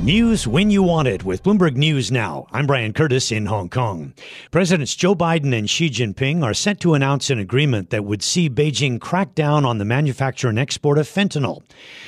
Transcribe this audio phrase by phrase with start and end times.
[0.00, 2.46] News when you want it with Bloomberg News Now.
[2.52, 4.14] I'm Brian Curtis in Hong Kong.
[4.52, 8.48] Presidents Joe Biden and Xi Jinping are set to announce an agreement that would see
[8.48, 11.64] Beijing crack down on the manufacture and export of fentanyl.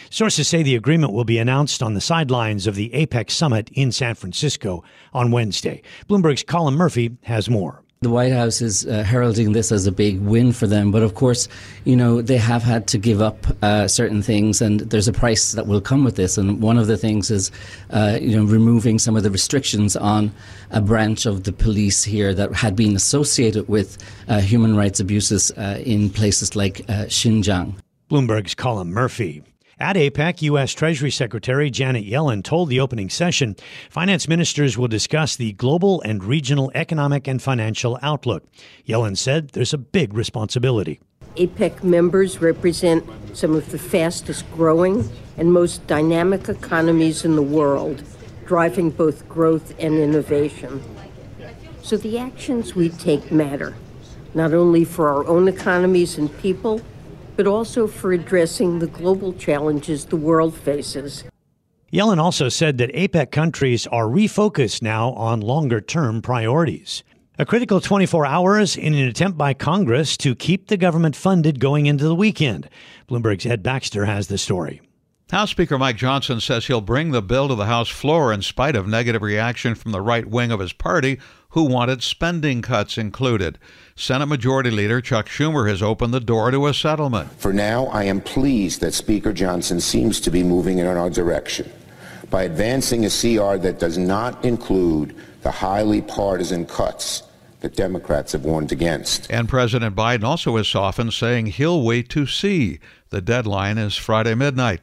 [0.08, 3.91] Sources say the agreement will be announced on the sidelines of the APEC summit in
[3.91, 5.82] San Francisco on Wednesday.
[6.09, 7.82] Bloomberg's Colin Murphy has more.
[8.03, 11.14] The White House is uh, heralding this as a big win for them, but of
[11.14, 11.48] course,
[11.85, 15.53] you know, they have had to give up uh, certain things, and there's a price
[15.53, 16.39] that will come with this.
[16.39, 17.51] And one of the things is,
[17.91, 20.33] uh, you know, removing some of the restrictions on
[20.71, 23.98] a branch of the police here that had been associated with
[24.29, 27.74] uh, human rights abuses uh, in places like uh, Xinjiang.
[28.10, 29.43] Bloomberg's Colin Murphy.
[29.80, 30.75] At APEC, U.S.
[30.75, 33.57] Treasury Secretary Janet Yellen told the opening session
[33.88, 38.45] finance ministers will discuss the global and regional economic and financial outlook.
[38.87, 41.01] Yellen said there's a big responsibility.
[41.37, 48.02] APEC members represent some of the fastest growing and most dynamic economies in the world,
[48.45, 50.82] driving both growth and innovation.
[51.82, 53.74] So the actions we take matter,
[54.35, 56.82] not only for our own economies and people
[57.41, 61.24] but also for addressing the global challenges the world faces.
[61.91, 67.03] Yellen also said that APEC countries are refocused now on longer term priorities.
[67.38, 71.87] A critical 24 hours in an attempt by Congress to keep the government funded going
[71.87, 72.69] into the weekend.
[73.09, 74.82] Bloomberg's Ed Baxter has the story.
[75.31, 78.75] House Speaker Mike Johnson says he'll bring the bill to the House floor in spite
[78.75, 81.20] of negative reaction from the right wing of his party,
[81.50, 83.56] who wanted spending cuts included.
[83.94, 87.31] Senate Majority Leader Chuck Schumer has opened the door to a settlement.
[87.38, 91.70] For now, I am pleased that Speaker Johnson seems to be moving in our direction
[92.28, 97.22] by advancing a CR that does not include the highly partisan cuts
[97.61, 99.31] that Democrats have warned against.
[99.31, 102.78] And President Biden also has softened, saying he'll wait to see.
[103.11, 104.81] The deadline is Friday midnight.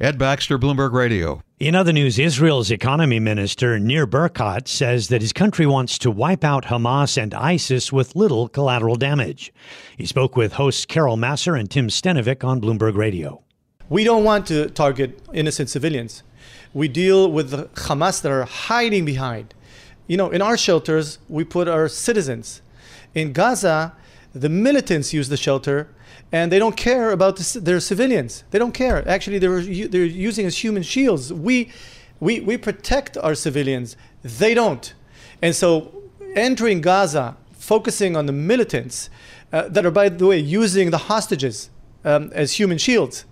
[0.00, 1.42] Ed Baxter, Bloomberg Radio.
[1.58, 6.42] In other news, Israel's economy minister Nir Barkat says that his country wants to wipe
[6.42, 9.52] out Hamas and ISIS with little collateral damage.
[9.96, 13.42] He spoke with hosts Carol Massar and Tim Stenovec on Bloomberg Radio.
[13.90, 16.22] We don't want to target innocent civilians.
[16.72, 19.52] We deal with the Hamas that are hiding behind.
[20.10, 22.62] You know, in our shelters, we put our citizens.
[23.14, 23.92] In Gaza,
[24.34, 25.86] the militants use the shelter
[26.32, 28.42] and they don't care about the, their civilians.
[28.50, 29.08] They don't care.
[29.08, 31.32] Actually, they're they're using as human shields.
[31.32, 31.70] We
[32.18, 33.96] we we protect our civilians.
[34.22, 34.92] They don't.
[35.42, 35.92] And so,
[36.34, 39.10] entering Gaza, focusing on the militants
[39.52, 41.70] uh, that are, by the way, using the hostages
[42.04, 43.26] um, as human shields.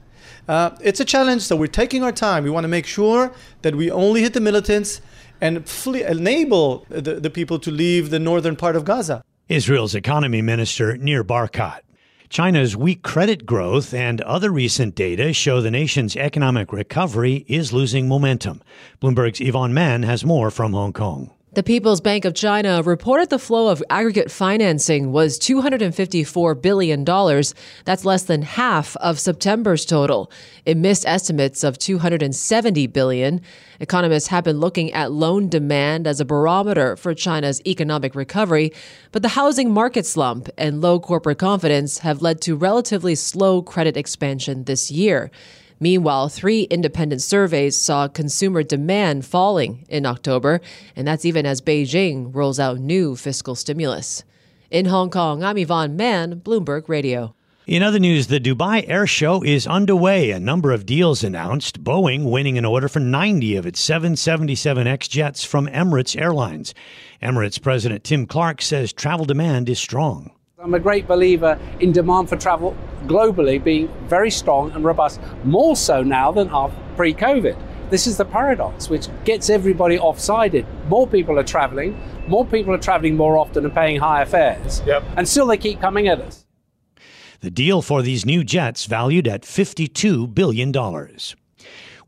[0.47, 2.45] Uh, it's a challenge, so we're taking our time.
[2.45, 5.01] We want to make sure that we only hit the militants
[5.41, 9.23] and flee, enable the, the people to leave the northern part of Gaza.
[9.49, 11.81] Israel's economy minister Nir Barkat.
[12.29, 18.07] China's weak credit growth and other recent data show the nation's economic recovery is losing
[18.07, 18.61] momentum.
[19.01, 21.31] Bloomberg's Yvonne Man has more from Hong Kong.
[21.51, 27.05] The People's Bank of China reported the flow of aggregate financing was $254 billion.
[27.87, 30.31] That's less than half of September's total.
[30.67, 33.41] It missed estimates of 270 billion.
[33.81, 38.71] Economists have been looking at loan demand as a barometer for China's economic recovery,
[39.11, 43.97] but the housing market slump and low corporate confidence have led to relatively slow credit
[43.97, 45.31] expansion this year.
[45.81, 50.61] Meanwhile, three independent surveys saw consumer demand falling in October,
[50.97, 54.25] and that's even as Beijing rolls out new fiscal stimulus.
[54.71, 57.35] In Hong Kong, I'm Yvonne Man, Bloomberg Radio.
[57.69, 60.31] In other news, the Dubai Air Show is underway.
[60.31, 61.85] A number of deals announced.
[61.85, 66.73] Boeing winning an order for 90 of its 777X jets from Emirates Airlines.
[67.23, 70.31] Emirates President Tim Clark says travel demand is strong.
[70.61, 72.77] I'm a great believer in demand for travel
[73.07, 76.49] globally being very strong and robust, more so now than
[76.97, 77.57] pre COVID.
[77.91, 80.67] This is the paradox which gets everybody off-sided.
[80.89, 81.97] More people are traveling,
[82.27, 85.05] more people are traveling more often and paying higher fares, yep.
[85.17, 86.45] and still they keep coming at us.
[87.39, 90.73] The deal for these new jets valued at $52 billion.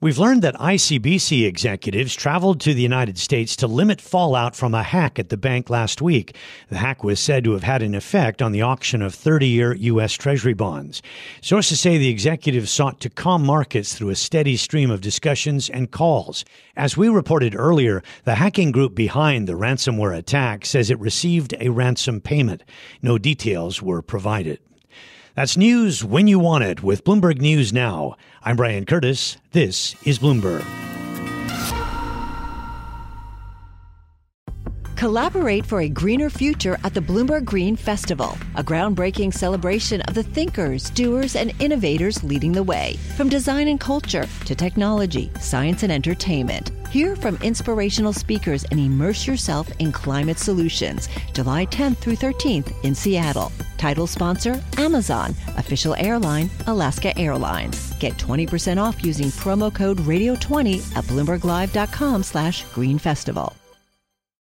[0.03, 4.83] We've learned that ICBC executives traveled to the United States to limit fallout from a
[4.83, 6.35] hack at the bank last week.
[6.71, 9.75] The hack was said to have had an effect on the auction of 30 year
[9.75, 10.15] U.S.
[10.15, 11.03] Treasury bonds.
[11.43, 15.91] Sources say the executives sought to calm markets through a steady stream of discussions and
[15.91, 16.47] calls.
[16.79, 21.69] As we reported earlier, the hacking group behind the ransomware attack says it received a
[21.69, 22.65] ransom payment.
[23.03, 24.61] No details were provided.
[25.37, 28.17] That's news when you want it with Bloomberg News Now.
[28.43, 29.37] I'm Brian Curtis.
[29.53, 30.65] This is Bloomberg.
[34.97, 40.23] Collaborate for a greener future at the Bloomberg Green Festival, a groundbreaking celebration of the
[40.23, 45.93] thinkers, doers, and innovators leading the way, from design and culture to technology, science, and
[45.93, 46.73] entertainment.
[46.91, 51.09] Hear from inspirational speakers and immerse yourself in climate solutions.
[51.33, 53.53] July 10th through 13th in Seattle.
[53.81, 55.35] Title sponsor Amazon.
[55.57, 57.99] Official airline Alaska Airlines.
[57.99, 63.60] Get 20% off using promo code radio20 at bloomberglive.com slash green festival.